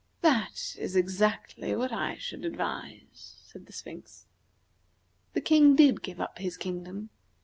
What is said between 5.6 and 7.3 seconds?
did give up his kingdom.